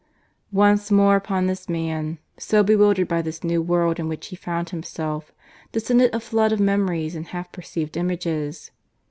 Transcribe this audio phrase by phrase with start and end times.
[0.55, 4.71] Once more upon this man, so bewildered by this new world in which he found
[4.71, 5.31] himself,
[5.73, 8.71] descended a flood of memories and half perceived images.